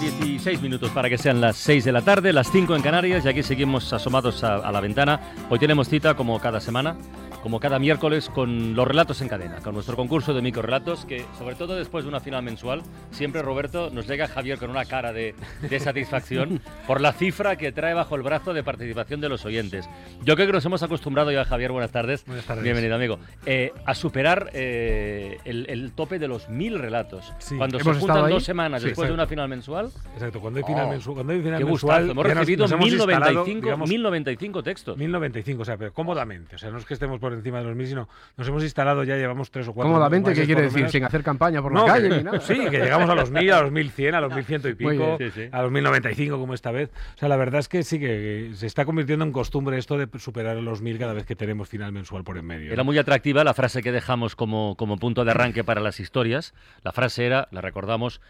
[0.00, 3.28] 16 minutos para que sean las 6 de la tarde, las 5 en Canarias, y
[3.28, 5.20] aquí seguimos asomados a, a la ventana.
[5.50, 6.96] Hoy tenemos cita, como cada semana,
[7.42, 11.54] como cada miércoles, con los relatos en cadena, con nuestro concurso de microrelatos, que sobre
[11.54, 15.34] todo después de una final mensual, siempre Roberto nos llega Javier con una cara de,
[15.68, 19.88] de satisfacción por la cifra que trae bajo el brazo de participación de los oyentes.
[20.24, 22.24] Yo creo que nos hemos acostumbrado ya, Javier, buenas tardes.
[22.26, 22.62] Buenas tardes.
[22.64, 23.18] Bienvenido, amigo.
[23.46, 27.32] eh, a superar eh, el, el tope de los mil relatos.
[27.38, 29.22] Sí, Cuando se juntan dos semanas Sí, después de exacto.
[29.22, 32.12] una final mensual, Exacto, cuando hay final Oh, mensual, cuando hay final qué mensual, gustazo.
[32.12, 34.96] Hemos nos- recibido nos instalado, 1095, digamos, 1095 textos.
[34.98, 37.76] 1095, o sea, pero cómodamente, o sea, no es que estemos por encima de los
[37.76, 40.88] mil, sino nos hemos instalado ya llevamos tres o cuatro Cómodamente, ¿qué quiere por decir?
[40.90, 42.40] Sin hacer campaña por No, la calle que- ni nada.
[42.40, 45.16] Sí, que llegamos a los 1000, a los 1100, a los 1100 y pico.
[45.18, 45.48] Sí, sí.
[45.50, 46.90] a los 1095 como esta vez.
[47.16, 50.08] O sea, la verdad es que sí que se está convirtiendo en costumbre esto de
[50.18, 52.72] superar los 1000 cada vez que tenemos final mensual por en medio.
[52.72, 56.54] Era muy atractiva la frase que dejamos como, como punto de arranque para las historias.
[56.82, 58.20] La frase era, la recordamos,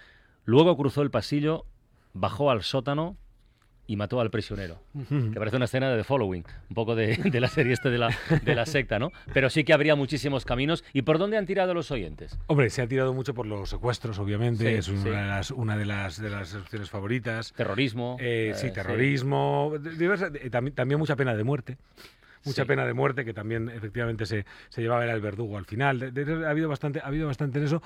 [0.45, 1.65] luego cruzó el pasillo,
[2.13, 3.17] bajó al sótano
[3.91, 4.79] y mató al prisionero.
[5.09, 7.99] Que parece una escena de The Following, un poco de, de la serie este de
[7.99, 9.11] la, de la secta, ¿no?
[9.35, 10.85] Pero sí que habría muchísimos caminos.
[10.93, 12.39] ¿Y por dónde han tirado los oyentes?
[12.47, 15.09] Hombre, se ha tirado mucho por los secuestros, obviamente, Sí, es una, sí.
[15.09, 17.53] de las, una de las de las opciones favoritas.
[17.53, 18.17] Terrorismo.
[18.21, 21.77] Eh, eh, sí, terrorismo, diversa- eh, también, también mucha pena de muerte.
[22.45, 22.69] Mucha Sí.
[22.69, 25.99] pena de muerte que también efectivamente se, se llevaba era el verdugo al final.
[25.99, 27.83] De- de- ha habido bastante, ha habido bastante en eso.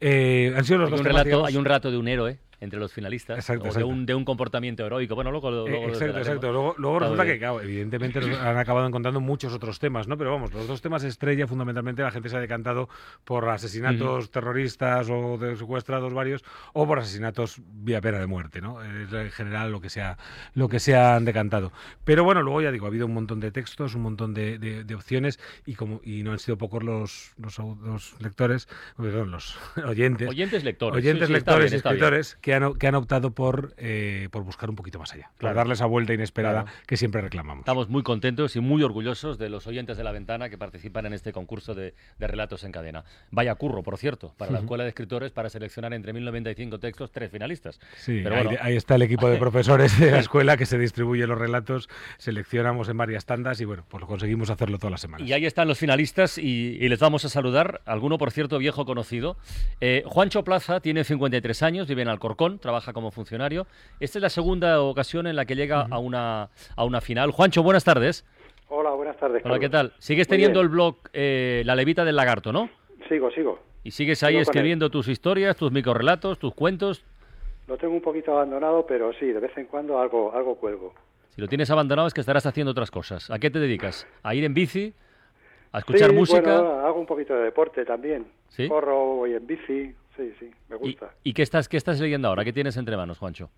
[0.00, 2.78] Eh, han sido los Hay dos un, relato, hay un rato de un héroe entre
[2.80, 5.14] los finalistas, Exacto, o de un, de un comportamiento heroico.
[5.14, 6.52] Bueno, luego, luego Eh, exacto, exacto.
[6.76, 7.34] Luego, resulta bien.
[7.34, 10.16] que, claro, evidentemente han acabado encontrando muchos otros temas, ¿no?
[10.18, 12.88] Pero vamos, los dos temas estrella, fundamentalmente, la gente se ha decantado
[13.24, 18.82] por asesinatos terroristas o de secuestrados varios, o por asesinatos vía pena de muerte, ¿no?
[18.82, 20.16] Es en general lo que se ha,
[20.54, 21.72] lo que se han decantado.
[22.04, 24.84] Pero bueno, luego ya digo, ha habido un montón de textos, un montón de, de-
[24.84, 27.58] de opciones, y como y no han sido pocos los, los,
[28.20, 30.28] lectores, perdón, los oyentes.
[30.28, 30.96] Oyentes lectores.
[30.96, 31.96] Oyentes, Sí, sí, está lectores bien, y está bien.
[32.02, 35.54] escritores que han, que han optado por, eh, por buscar un poquito más allá, Claro.
[35.56, 36.78] darle esa vuelta inesperada Claro.
[36.86, 37.62] que siempre reclamamos.
[37.62, 41.12] Estamos muy contentos y muy orgullosos de los oyentes de la ventana que participan en
[41.12, 43.04] este concurso de, de relatos en cadena.
[43.30, 47.30] Vaya curro, por cierto, para la Escuela de Escritores para seleccionar entre 1095 textos tres
[47.30, 47.80] finalistas.
[47.96, 48.58] Sí, Pero ahí, bueno.
[48.62, 51.88] ahí está el equipo de profesores de la escuela que se distribuye los relatos,
[52.18, 55.28] seleccionamos en varias tandas y bueno, pues lo conseguimos hacerlo todas las semanas.
[55.28, 57.80] Y ahí están los finalistas y, y les vamos a saludar.
[57.86, 59.36] Alguno, por cierto, viejo conocido.
[59.80, 63.66] Eh, Juancho Plaza tiene 53 años, vive en Alcorcón, trabaja como funcionario.
[64.00, 67.30] Esta es la segunda ocasión en la que llega a, una, a una final.
[67.30, 68.24] Juancho, buenas tardes.
[68.68, 69.42] Hola, buenas tardes.
[69.44, 69.92] Hola, ¿qué tal?
[69.98, 72.70] Sigues teniendo el blog eh, La Levita del Lagarto, ¿no?
[73.08, 73.58] Sigo, sigo.
[73.82, 77.04] Y sigues ahí Sigo escribiendo tus historias, tus microrelatos, tus cuentos.
[77.66, 80.94] Lo tengo un poquito abandonado, pero sí, de vez en cuando algo, algo cuelgo.
[81.34, 83.30] Si lo tienes abandonado es que estarás haciendo otras cosas.
[83.30, 84.06] ¿A qué te dedicas?
[84.22, 84.94] ¿A ir en bici?
[85.72, 86.40] ¿A escuchar Sí, música?
[86.40, 88.26] Bueno, hago un poquito de deporte también.
[88.48, 88.68] ¿Sí?
[88.68, 89.94] Corro, voy en bici.
[90.16, 91.10] Sí, sí, me ¿Y, gusta.
[91.24, 92.44] y qué, estás, qué estás leyendo ahora?
[92.44, 93.50] ¿Qué tienes entre manos, Juancho?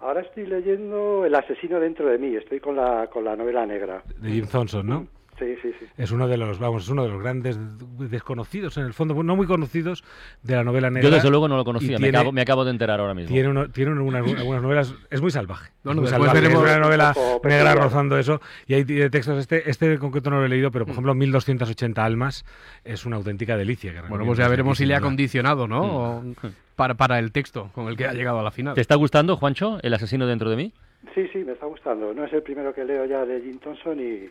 [0.00, 2.36] Ahora estoy leyendo El asesino dentro de mí.
[2.36, 4.02] Estoy con la, con la novela negra.
[4.20, 5.08] De Jim Thompson, ¿no?
[5.38, 5.86] Sí, sí, sí.
[5.96, 7.58] Es uno de los, vamos, es uno de los grandes
[7.98, 10.02] desconocidos en el fondo, no muy conocidos
[10.42, 11.08] de la novela negra.
[11.08, 13.32] Yo desde luego no lo conocía, me, tiene- acabo, me acabo de enterar ahora mismo.
[13.32, 15.68] Tiene, uno- tiene una- algunas novelas, es muy salvaje.
[15.68, 17.78] es Bueno, muy después salvaje, veremos- es una novela Un poco negra peculiar.
[17.78, 18.40] rozando eso.
[18.66, 20.96] Y hay tiene textos, este, este en concreto no lo he leído, pero por Mm.
[20.96, 22.44] ejemplo, 1280 almas
[22.84, 23.92] es una auténtica delicia.
[23.92, 25.82] que Bueno, pues ya veremos si le ha condicionado, ¿no?
[26.18, 26.24] O
[26.76, 28.74] para, para el texto con el que ha llegado a la final.
[28.74, 30.72] ¿Te está gustando, Juancho, El asesino dentro de mí?
[31.14, 32.12] Sí, sí, me está gustando.
[32.12, 34.28] No es el primero que leo ya de Jim Thompson y,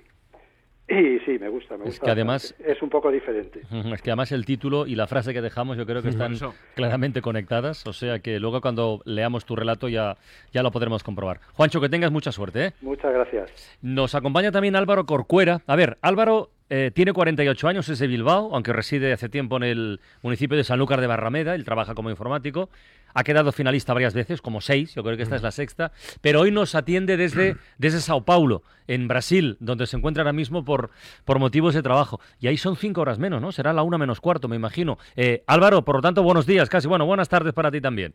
[0.89, 2.05] y sí, me gusta, me Es gusta.
[2.05, 2.55] que además-.
[2.59, 3.61] Es un poco diferente.
[3.93, 6.35] Es que además el título y la frase que dejamos yo creo que están
[6.75, 10.17] claramente conectadas, o sea que luego cuando leamos tu relato ya,
[10.53, 11.39] ya lo podremos comprobar.
[11.53, 12.65] Juancho, que tengas mucha suerte.
[12.67, 12.73] ¿eh?
[12.81, 13.77] Muchas gracias.
[13.81, 15.61] Nos acompaña también Álvaro Corcuera.
[15.67, 19.63] A ver, Álvaro eh, tiene 48 años, es de Bilbao, aunque reside hace tiempo en
[19.63, 22.69] el municipio de Sanlúcar de Barrameda, él trabaja como informático.
[23.13, 25.91] Ha quedado finalista varias veces, como seis, yo creo que esta es la sexta,
[26.21, 30.65] pero hoy nos atiende desde, desde Sao Paulo, en Brasil, donde se encuentra ahora mismo
[30.65, 30.91] por,
[31.23, 32.19] por motivos de trabajo.
[32.39, 33.51] Y ahí son cinco horas menos, ¿no?
[33.51, 34.97] Será la una menos cuarto, me imagino.
[35.15, 38.13] Eh, Álvaro, por lo tanto, buenos días, casi, bueno, buenas tardes para ti también.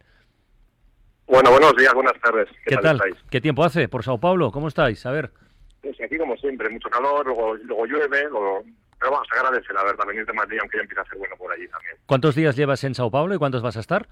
[1.26, 2.48] Bueno, buenos días, buenas tardes.
[2.66, 3.00] ¿Qué, tal?
[3.30, 4.52] ¿Qué tiempo hace por Sao Paulo?
[4.52, 5.06] ¿Cómo estáis?
[5.06, 5.30] A ver.
[5.82, 8.62] Pues aquí como siempre, mucho calor, luego, luego llueve, luego...
[8.98, 11.36] pero bueno, se agradece la verdad venir de Madrid, aunque ya empieza a ser bueno
[11.36, 11.96] por allí también.
[12.06, 14.08] ¿Cuántos días llevas en Sao Paulo y cuántos vas a estar?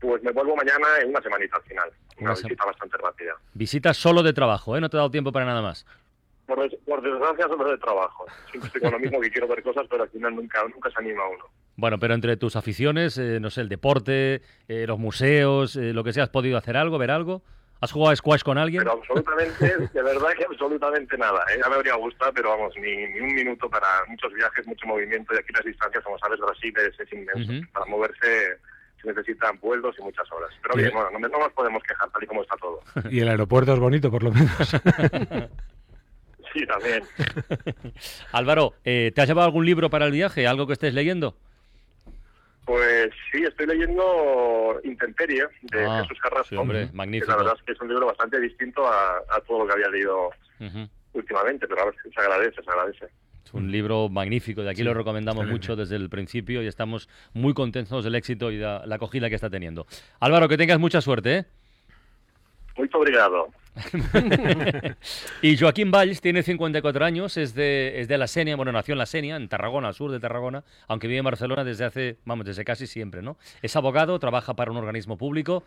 [0.00, 1.90] Pues me vuelvo mañana en una semanita al final,
[2.20, 3.32] una, visita bastante rápida.
[3.54, 4.80] Visita solo de trabajo, ¿eh?
[4.80, 5.86] No te ha dado tiempo para nada más.
[6.46, 8.26] Por, des- por desgracia solo de trabajo.
[8.50, 10.96] Siempre estoy con lo mismo que quiero ver cosas, pero al final nunca, nunca se
[10.98, 11.44] anima uno.
[11.76, 16.04] Bueno, pero entre tus aficiones, eh, no sé, el deporte, eh, los museos, eh, lo
[16.04, 17.42] que sea, ¿has podido hacer algo, ver algo?
[17.84, 18.82] ¿Has jugado a squash con alguien?
[18.82, 21.44] Pero absolutamente, de verdad que absolutamente nada.
[21.52, 21.60] ¿eh?
[21.62, 25.34] Ya me habría gustado, pero vamos, ni, ni un minuto para muchos viajes, mucho movimiento.
[25.34, 27.68] Y aquí las distancias, como sabes, Brasil es, es inmenso.
[27.74, 28.58] Para moverse
[29.02, 30.48] se necesitan vuelos y muchas horas.
[30.62, 32.80] Pero bien, bueno, no, no nos podemos quejar tal y como está todo.
[33.10, 34.76] Y el aeropuerto es bonito, por lo menos.
[36.54, 37.02] Sí, también.
[38.32, 40.46] Álvaro, eh, ¿te has llevado algún libro para el viaje?
[40.46, 41.36] ¿Algo que estés leyendo?
[42.64, 46.48] Pues sí, estoy leyendo Intemperie de Ah, Jesús Carrasco.
[46.48, 47.30] sí, hombre, que magnífico.
[47.32, 49.88] la verdad es que es un libro bastante distinto a, a todo lo que había
[49.88, 50.30] leído
[51.12, 53.06] últimamente, pero a ver, se agradece, se agradece.
[53.44, 57.10] Es un libro magnífico, de aquí Sí, lo recomendamos mucho desde el principio y estamos
[57.34, 59.86] muy contentos del éxito y de la acogida que está teniendo.
[60.20, 61.44] Álvaro, que tengas mucha suerte, ¿eh?
[62.78, 63.48] Muy obrigado.
[65.42, 68.98] y Joaquín Valls tiene 54 años, es de, es de La Senia, bueno, nació en
[68.98, 72.46] La Senia, en Tarragona, al sur de Tarragona, aunque vive en Barcelona desde hace, vamos,
[72.46, 73.36] desde casi siempre, ¿no?
[73.62, 75.64] Es abogado, trabaja para un organismo público,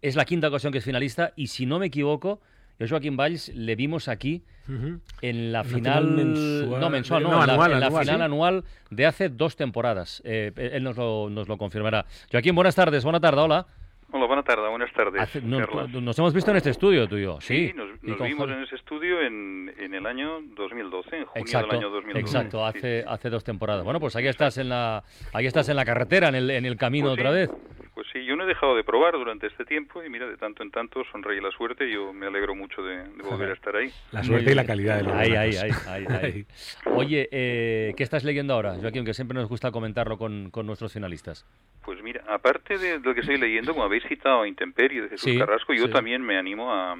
[0.00, 2.40] es la quinta ocasión que es finalista y si no me equivoco,
[2.78, 7.30] yo Joaquín Valls le vimos aquí en la En la final, mensual- no mensual, no,
[7.30, 8.22] no, en la, anual, final sí.
[8.22, 10.22] anual de hace dos temporadas.
[10.24, 12.06] Eh, él nos lo, nos lo confirmará.
[12.30, 13.66] Joaquín, buenas tardes, buena tarde, hola.
[14.14, 15.22] Hola, buena tarde, buenas tardes.
[15.22, 15.58] Hace- no-
[16.00, 17.68] nos hemos visto en este estudio, tú y yo, sí.
[17.68, 21.24] Sí, nos, Y nos con vimos en ese estudio en, en el año 2012, en
[21.24, 22.20] junio Exacto, del año 2012.
[22.20, 23.06] exacto, hace, sí.
[23.08, 23.84] hace dos temporadas.
[23.84, 26.76] Bueno, pues ahí estás en la, ahí estás en la carretera, en el, en el
[26.76, 27.50] camino Pues otra vez.
[27.94, 30.62] Pues sí, yo no he dejado de probar durante este tiempo y mira, de tanto
[30.62, 33.74] en tanto sonreí la suerte y yo me alegro mucho de, de volver a estar
[33.74, 33.90] ahí.
[34.12, 36.46] La suerte y la calidad de los Ahí, ahí, ahí, ahí, ahí.
[36.94, 39.04] Oye, eh, ¿qué estás leyendo ahora, Joaquín?
[39.04, 41.44] Que siempre nos gusta comentarlo con, con nuestros finalistas.
[41.84, 45.32] Pues mira, aparte de lo que estoy leyendo, como habéis citado a Intemperie de Jesús
[45.32, 45.92] Sí, Carrasco, yo sí.
[45.92, 46.96] también me animo a,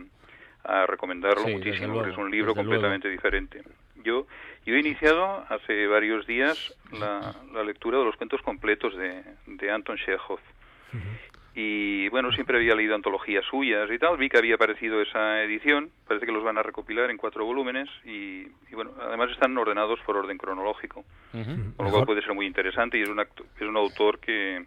[0.65, 3.63] a recomendarlo Sí, muchísimo, luego, porque es un libro completamente diferente.
[4.03, 4.27] Yo,
[4.67, 9.71] yo he iniciado hace varios días la, la lectura de los cuentos completos de, de
[9.71, 10.41] Anton Chekhov.
[11.55, 14.17] Y bueno, siempre había leído antologías suyas y tal.
[14.17, 15.91] Vi que había aparecido esa edición.
[16.09, 17.89] Parece que los van a recopilar en cuatro volúmenes.
[18.05, 21.05] Y, y bueno, además están ordenados por orden cronológico.
[21.35, 21.75] Ujú.
[21.77, 24.65] Con lo cual puede ser muy interesante y es un, acto- es un autor que,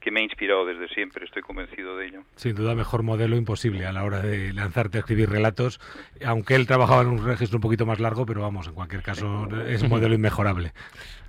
[0.00, 2.20] que me ha inspirado desde siempre, estoy convencido de ello.
[2.36, 5.80] Sin duda, mejor modelo imposible a la hora de lanzarte a escribir relatos,
[6.24, 9.48] aunque él trabajaba en un registro un poquito más largo, pero vamos, en cualquier caso
[9.66, 10.72] es un modelo inmejorable.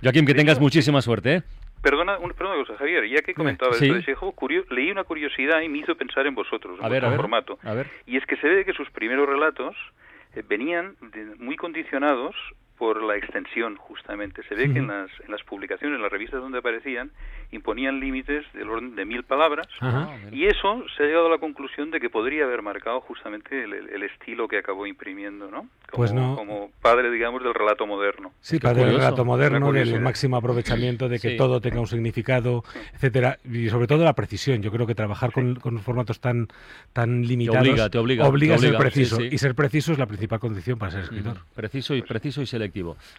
[0.02, 1.42] Joaquín, que tengas muchísima suerte, ¿eh?
[1.82, 3.90] Perdona, un, perdona cosa, Javier, ya que comentaba Sí.
[3.90, 7.08] de Chekhov, curio- leí una curiosidad y me hizo pensar en vosotros, en A vuestro
[7.10, 7.16] ver.
[7.18, 7.58] formato.
[7.62, 7.86] A ver.
[8.06, 9.74] Y es que se ve que sus primeros relatos
[10.36, 12.36] eh, venían de- muy condicionados
[12.80, 14.42] por la extensión, justamente.
[14.48, 17.10] Se ve que en las, en las publicaciones, en las revistas donde aparecían,
[17.52, 19.68] imponían límites del orden de mil palabras.
[19.80, 20.08] Ajá.
[20.10, 20.34] Ah, mira.
[20.36, 23.74] Y eso se ha llegado a la conclusión de que podría haber marcado justamente el,
[23.74, 25.58] el- estilo que acabó imprimiendo, ¿no?
[25.60, 26.36] Como, Pues no.
[26.36, 28.32] como padre, digamos, del relato moderno.
[28.40, 28.98] Sí, Qué para el curioso.
[29.04, 31.36] relato moderno, del máximo aprovechamiento, de que Sí.
[31.36, 34.62] todo tenga un significado, etcétera, y sobre todo la precisión.
[34.62, 36.48] Yo creo que trabajar con, con formatos tan,
[36.94, 39.16] tan limitados obliga, te obliga, a te ser obliga, preciso.
[39.16, 39.34] sí, sí.
[39.34, 41.36] Y ser preciso es la principal condición para ser escritor.
[41.54, 42.69] Preciso y, preciso y selectivo.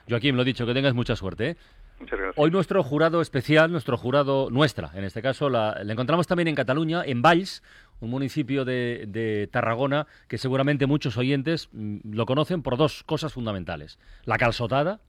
[0.10, 1.58] Joaquín, lo dicho, que tengas mucha suerte, ¿eh?
[2.00, 2.36] Muchas gracias.
[2.38, 6.56] Hoy nuestro jurado especial, nuestro jurado nuestra, en este caso, la, la encontramos también en
[6.56, 7.62] Cataluña, en Valls,
[8.00, 13.34] un municipio de, de Tarragona que seguramente muchos oyentes mm, lo conocen por dos cosas
[13.34, 14.00] fundamentales.
[14.26, 15.00] La calzotada,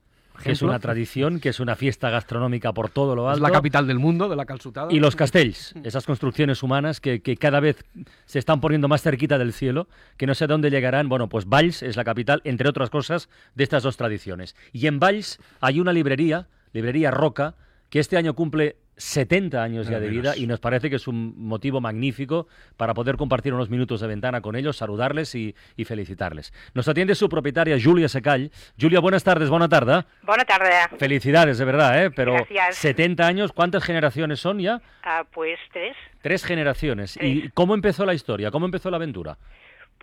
[0.41, 3.43] que es una tradición, que es una fiesta gastronómica por todo lo Es alto.
[3.43, 4.91] la capital del mundo, de la calzutada.
[4.91, 7.83] Y los castells, esas construcciones humanas que, que cada vez
[8.25, 9.87] se están poniendo más cerquita del cielo,
[10.17, 11.09] que no sé dónde llegarán.
[11.09, 14.55] Bueno, pues Valls es la capital, entre otras cosas, de estas dos tradiciones.
[14.71, 17.55] Y en Valls hay una librería, librería Roca,
[17.93, 21.35] que este año cumple 70 años ya de vida y nos parece que es un
[21.37, 26.53] motivo magnífico para poder compartir unos minutos de ventana con ellos, saludarles y, y felicitarles.
[26.73, 28.49] Nos atiende su propietaria Julia Secall.
[28.81, 30.05] Julia, buenas tardes, buena tarde.
[30.23, 30.89] Bona tarda.
[30.97, 32.09] Felicidades, de verdad, ¿eh?
[32.09, 32.77] Pero Gracias.
[32.77, 34.81] 70 años, ¿cuántas generaciones son ya?
[35.03, 35.95] Ah, pues tres.
[36.23, 37.13] Tres generaciones.
[37.13, 37.29] Tres.
[37.29, 38.49] ¿Y cómo empezó la historia?
[38.49, 39.37] ¿Cómo empezó la aventura?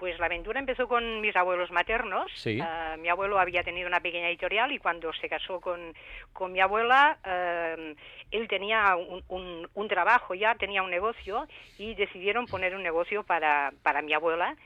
[0.00, 2.32] Pues la aventura empezó con mis abuelos maternos.
[2.34, 2.58] Sí.
[2.62, 5.92] Ah, mi abuelo había tenido una pequeña editorial y cuando se casó con,
[6.32, 7.94] con mi abuela, eh,
[8.30, 11.46] él tenía un, un- un trabajo ya, tenía un negocio
[11.78, 14.56] y decidieron poner un negocio para, para mi abuela.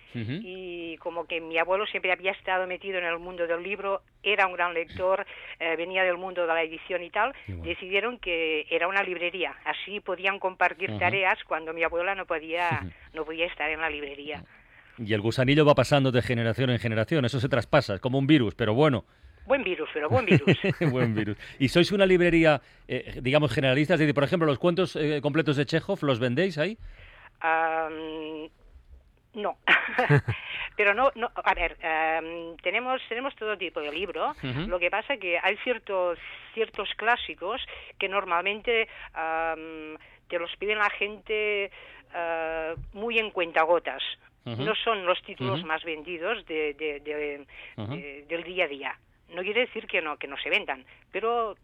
[0.45, 4.47] Y como que mi abuelo siempre había estado metido en el mundo del libro, era
[4.47, 5.27] un gran lector,
[5.59, 7.65] eh, venía del mundo de la edición y tal, bueno.
[7.65, 9.57] decidieron que era una librería.
[9.65, 12.69] Así podían compartir tareas cuando mi abuela no podía,
[13.13, 14.45] no podía estar en la librería.
[14.99, 18.27] Y el gusanillo va pasando de generación en generación, eso se traspasa, es como un
[18.27, 19.05] virus, pero bueno,
[19.47, 20.59] Buen virus, pero buen virus.
[20.91, 21.37] buen virus.
[21.59, 23.95] ¿Y sois una librería, eh, digamos, generalista?
[23.95, 26.79] Es decir, por ejemplo, los cuentos eh, completos de Chekhov, ¿los vendéis ahí?
[27.41, 28.49] Am,
[29.35, 29.59] no.
[30.77, 34.35] Pero no, no a ver, em, tenemos tenemos todo tipo de libro.
[34.67, 36.19] Lo que pasa que hay ciertos
[36.55, 37.61] ciertos clásicos
[37.99, 39.97] que normalmente am,
[40.29, 41.71] te los piden la gente
[42.15, 44.03] eh, muy en cuentagotas.
[44.45, 47.47] No son los títulos más vendidos de, de-
[48.29, 48.99] del día a día.
[49.35, 51.57] No quiere decir que no que no se vendan, pero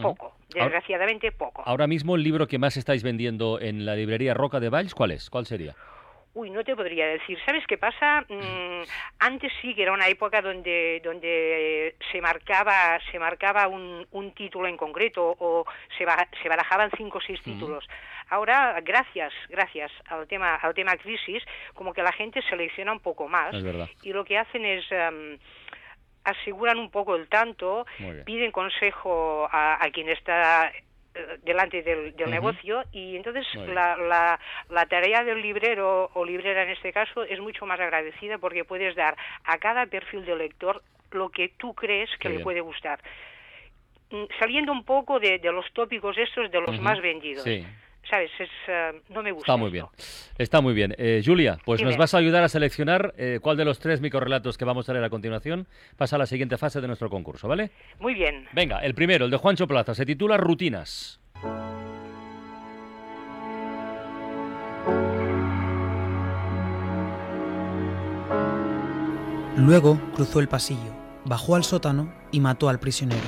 [0.00, 1.62] poco, desgraciadamente poco.
[1.66, 5.10] Ahora mismo el libro que más estáis vendiendo en la librería Roca de Valls, ¿cuál
[5.10, 5.28] es?
[5.30, 5.74] ¿Cuál sería?
[6.38, 7.36] Uy, no te podría decir.
[7.44, 8.24] ¿Sabes qué pasa?
[8.28, 8.82] Mm,
[9.18, 14.68] antes sí que era una época donde donde se marcaba se marcaba un, un título
[14.68, 15.64] en concreto o
[15.96, 17.84] se, ba- se barajaban cinco o seis títulos.
[18.30, 21.42] Ahora, gracias gracias al tema al tema crisis,
[21.74, 23.52] como que la gente selecciona un poco más
[24.02, 25.38] y lo que hacen es em,
[26.24, 27.86] aseguran un poco el tanto,
[28.24, 30.84] piden consejo a, a quien está eh,
[31.42, 34.38] delante del, del negocio y entonces la, la,
[34.70, 38.94] la tarea del librero o librera en este caso es mucho más agradecida porque puedes
[38.94, 40.82] dar a cada perfil de lector
[41.12, 42.44] lo que tú crees que Qué le bien.
[42.44, 43.00] puede gustar.
[44.10, 47.44] Mm, Saliendo un poco de, de los tópicos estos de los más vendidos.
[47.44, 47.66] Sí.
[48.08, 48.30] ¿Sabes?
[48.38, 49.52] Es, eh, no me gusta.
[49.52, 49.72] Está muy esto.
[49.72, 50.34] bien.
[50.38, 50.94] Está muy bien.
[50.98, 51.90] Eh, Julia, pues Dime.
[51.90, 54.92] nos vas a ayudar a seleccionar eh, cuál de los tres microrelatos que vamos a
[54.94, 57.70] leer a continuación pasa a la siguiente fase de nuestro concurso, ¿vale?
[58.00, 58.46] Muy bien.
[58.52, 61.20] Venga, el primero, el de Juancho Plaza, se titula Rutinas.
[69.56, 73.20] Luego cruzó el pasillo, bajó al sótano y mató al prisionero.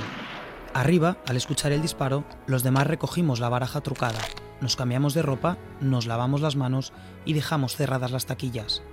[0.73, 4.19] Arriba, al escuchar el disparo, los demás recogimos la baraja trucada,
[4.61, 6.93] nos cambiamos de ropa, nos lavamos las manos
[7.25, 8.83] y dejamos cerradas las taquillas.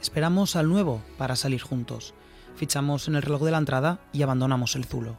[0.00, 2.14] Esperamos al nuevo para salir juntos.
[2.54, 5.16] Fichamos en el reloj de la entrada y abandonamos el zulo.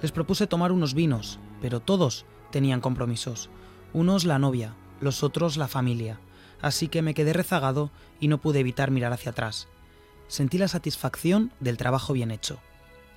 [0.00, 3.50] Les propuse tomar unos vinos, pero todos tenían compromisos.
[3.92, 6.20] Unos la novia, los otros la familia.
[6.62, 7.90] Así que me quedé rezagado
[8.20, 9.68] y no pude evitar mirar hacia atrás.
[10.28, 12.58] Sentí la satisfacción del trabajo bien hecho.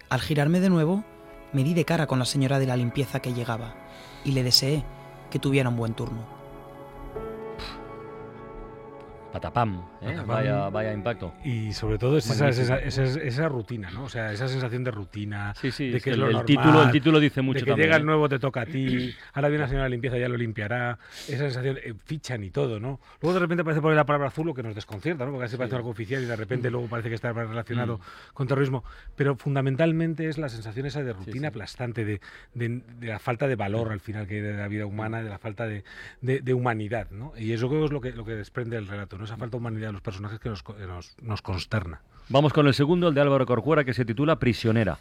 [0.09, 1.03] Al girarme de nuevo,
[1.53, 3.75] me di de cara con la señora de la limpieza que llegaba
[4.23, 4.83] y le deseé
[5.29, 6.38] que tuviera un buen turno.
[9.31, 10.05] Patapam, ¿eh?
[10.07, 10.27] Patapam.
[10.27, 11.33] Vaya, vaya impacto.
[11.43, 14.05] Y sobre todo es esa, esa, esa- esa rutina, ¿no?
[14.05, 16.45] O sea, esa sensación de rutina, Sí, sí, de que es el- lo el normal,
[16.47, 17.99] título- el título dice mucho de que también, llega ¿eh?
[17.99, 20.97] el nuevo te toca a ti, ahora viene la señora de limpieza ya lo limpiará,
[21.27, 22.99] esa sensación, eh, fichan y todo, ¿no?
[23.21, 25.31] Luego de repente aparece por ahí la palabra azul lo que nos desconcierta, ¿no?
[25.31, 28.33] Porque así parece algo oficial y de repente luego parece que está relacionado Mm.
[28.33, 28.83] con terrorismo,
[29.15, 31.45] pero fundamentalmente es la sensación esa de rutina sí.
[31.45, 32.19] aplastante, de,
[32.55, 35.29] de- de la falta de valor al final que hay de la vida humana, de
[35.29, 35.83] la falta de,
[36.21, 37.33] de- de humanidad, ¿no?
[37.37, 39.25] Y eso creo que es lo que, lo que desprende el relato, ¿no?
[39.25, 42.01] Esa falta de humanidad de los personajes que nos, nos, nos consterna.
[42.29, 44.97] Vamos con el segundo, el de Álvaro Corcuera, que se titula Prisionera.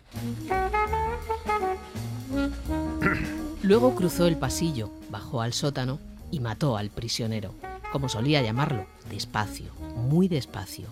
[3.62, 5.98] Luego cruzó el pasillo, bajó al sótano
[6.30, 7.54] y mató al prisionero,
[7.92, 10.86] como solía llamarlo, despacio, muy despacio,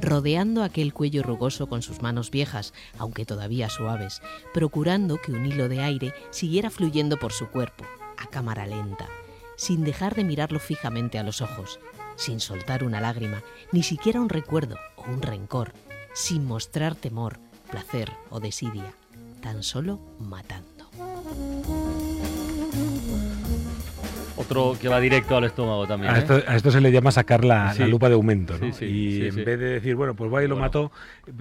[0.00, 5.68] rodeando aquel cuello rugoso con sus manos viejas, aunque todavía suaves, procurando que un hilo
[5.68, 7.84] de aire siguiera fluyendo por su cuerpo,
[8.16, 9.06] a cámara lenta,
[9.56, 11.78] sin dejar de mirarlo fijamente a los ojos,
[12.16, 13.42] sin soltar una lágrima,
[13.72, 15.72] ni siquiera un recuerdo o un rencor,
[16.14, 17.38] sin mostrar temor,
[17.70, 18.92] placer o desidia,
[19.42, 20.76] tan solo matando.
[24.38, 26.12] Otro que va directo al estómago también.
[26.12, 26.20] A ¿eh?
[26.20, 27.80] esto, a esto se le llama sacar la, Sí.
[27.80, 28.66] la lupa de aumento, ¿no?
[28.66, 29.44] Sí, sí, y sí, en sí.
[29.44, 30.66] vez de decir, bueno, pues va y lo Bueno.
[30.66, 30.92] mató,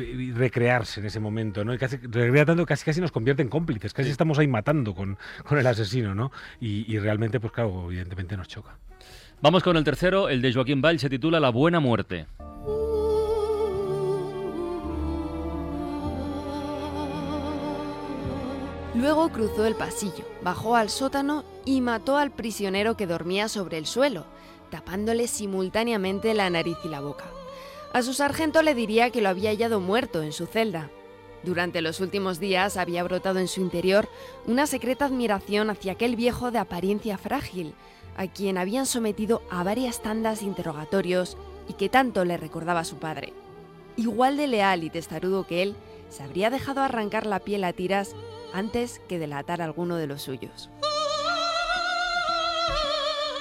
[0.01, 1.73] y recrearse en ese momento, ¿no?
[1.73, 4.95] Y casi, recrea tanto que casi, casi nos convierte en cómplices, casi estamos ahí matando
[4.95, 6.31] con, con el asesino, ¿no?
[6.61, 8.77] Y, y realmente, pues claro, evidentemente nos choca.
[9.41, 12.25] Vamos con el tercero, el de Joaquín Valls, se titula La Buena Muerte.
[18.95, 23.85] Luego cruzó el pasillo, bajó al sótano y mató al prisionero que dormía sobre el
[23.85, 24.25] suelo,
[24.71, 27.25] tapándole simultáneamente la nariz y la boca.
[27.93, 30.89] A su sargento le diría que lo había hallado muerto en su celda.
[31.43, 34.07] Durante los últimos días había brotado en su interior
[34.47, 37.73] una secreta admiración hacia aquel viejo de apariencia frágil,
[38.17, 42.85] a quien habían sometido a varias tandas de interrogatorios y que tanto le recordaba a
[42.85, 43.33] su padre.
[43.97, 45.75] Igual de leal y testarudo que él,
[46.09, 48.15] se habría dejado arrancar la piel a tiras
[48.53, 50.69] antes que delatar a alguno de los suyos.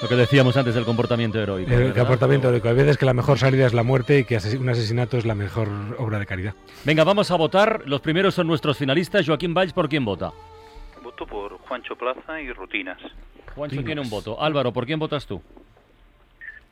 [0.01, 1.71] Lo que decíamos antes del comportamiento heroico.
[1.71, 1.95] El ¿verdad?
[1.95, 2.67] comportamiento heroico.
[2.67, 5.35] Hay veces que la mejor salida es la muerte y que un asesinato es la
[5.35, 6.53] mejor obra de caridad.
[6.83, 7.83] Venga, vamos a votar.
[7.85, 9.25] Los primeros son nuestros finalistas.
[9.25, 10.33] Joaquín Valls, ¿por quién vota?
[11.01, 13.01] Voto por Juancho Plaza y Rutinas.
[13.55, 14.41] Juancho tiene un voto.
[14.41, 15.41] Álvaro, ¿por quién votas tú?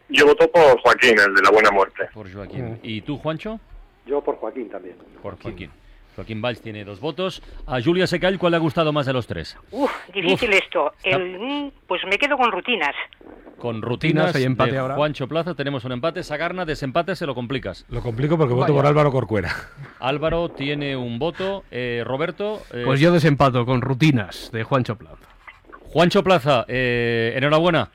[0.10, 2.04] Yo voto por Joaquín, el de la buena muerte.
[2.14, 2.80] Por Joaquín.
[2.84, 3.60] ¿Y tú, Juancho?
[4.06, 4.96] Yo por Joaquín también.
[5.22, 5.72] Por Joaquín.
[6.16, 7.42] Joaquín Valls tiene dos votos.
[7.66, 9.58] A Julia Secall, ¿cuál le ha gustado más de los tres?
[9.72, 10.94] Uf, difícil Uf, esto.
[11.04, 12.94] está- El, mm, pues me quedo con rutinas.
[13.58, 14.96] Con rutinas Rutinas, hay empate de ahora.
[14.96, 16.22] Juancho Plaza tenemos un empate.
[16.22, 17.86] Sagarna, desempate, se lo complicas.
[17.90, 19.56] Lo complico porque voto por Álvaro Corcuera.
[20.00, 21.64] Álvaro tiene un voto.
[21.72, 22.62] eh, Roberto.
[22.74, 25.30] eh, Pues yo desempato con rutinas de Juancho Plaza.
[25.94, 27.90] Juancho Plaza, eh, enhorabuena.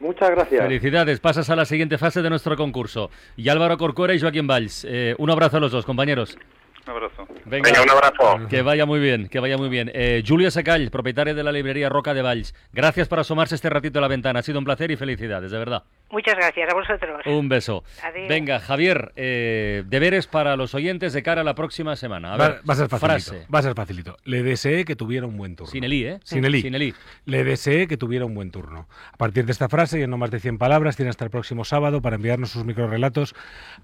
[0.00, 0.62] Muchas gracias.
[0.62, 1.20] Felicidades.
[1.20, 3.10] Pasas a la siguiente fase de nuestro concurso.
[3.36, 4.86] Y Álvaro Corcuera y Joaquín Valls.
[4.88, 6.36] eh, un abrazo a los dos, compañeros.
[6.84, 7.26] Un abrazo.
[7.46, 8.48] Venga, Venga, un abrazo.
[8.48, 9.90] Que vaya muy bien, que vaya muy bien.
[9.94, 12.54] Eh, Julia Secall, propietaria de la librería Roca de Valls.
[12.72, 14.40] Gracias por asomarse este ratito a la ventana.
[14.40, 15.84] Ha sido un placer y felicidades, de verdad.
[16.10, 17.20] Muchas gracias a vosotros.
[17.26, 17.84] Un beso.
[18.02, 18.28] Adiós.
[18.28, 22.34] Venga, Javier, eh, deberes para los oyentes de cara a la próxima semana.
[22.34, 23.30] A Va, ver, va a ser facilito.
[23.30, 23.46] frase.
[23.54, 24.16] Va a ser facilito.
[24.24, 25.70] Le deseé que tuviera un buen turno.
[25.70, 26.20] Sin el I, ¿eh?
[26.24, 26.62] Sin el I.
[26.62, 26.94] Sin el I.
[27.26, 28.88] Le deseé que tuviera un buen turno.
[29.12, 31.30] A partir de esta frase y en no más de 100 palabras, tiene hasta el
[31.30, 33.34] próximo sábado para enviarnos sus microrelatos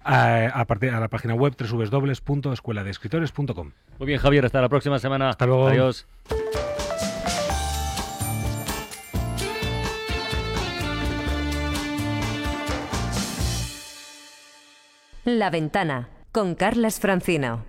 [0.03, 1.55] a, a, partir- a la página web
[2.93, 3.73] www.escueladeescritores.com.
[3.99, 5.31] Muy bien, Javier, hasta la próxima semana.
[5.31, 5.69] Hasta luego.
[5.69, 6.07] Adiós.
[15.25, 17.68] La ventana con Carlas Francino.